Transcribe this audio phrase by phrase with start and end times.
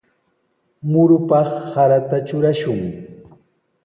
[0.93, 2.81] Murupaq sarata trurashun.